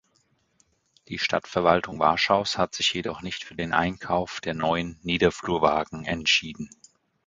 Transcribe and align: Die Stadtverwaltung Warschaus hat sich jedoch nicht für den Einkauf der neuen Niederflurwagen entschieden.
Die 1.09 1.19
Stadtverwaltung 1.19 1.99
Warschaus 1.99 2.57
hat 2.57 2.73
sich 2.73 2.91
jedoch 2.91 3.21
nicht 3.21 3.43
für 3.43 3.53
den 3.53 3.71
Einkauf 3.71 4.41
der 4.41 4.55
neuen 4.55 4.97
Niederflurwagen 5.03 6.05
entschieden. 6.05 6.71